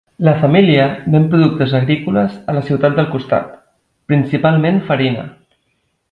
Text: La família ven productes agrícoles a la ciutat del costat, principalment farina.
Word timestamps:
La 0.27 0.31
família 0.43 0.85
ven 1.15 1.27
productes 1.33 1.75
agrícoles 1.81 2.33
a 2.53 2.57
la 2.57 2.63
ciutat 2.71 2.97
del 3.01 3.09
costat, 3.13 3.53
principalment 4.13 4.81
farina. 4.93 5.27